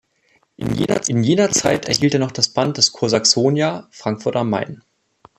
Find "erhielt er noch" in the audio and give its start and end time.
1.85-2.31